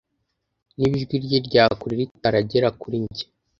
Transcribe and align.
niba 0.77 0.95
ijwi 0.99 1.15
rye 1.25 1.39
rya 1.47 1.65
kure 1.79 1.93
ritaragera 2.01 2.67
kuri 2.81 2.97
njye 3.05 3.25